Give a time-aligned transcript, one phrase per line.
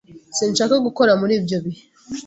[0.37, 1.83] Sinshaka gukora muri ibyo bihe.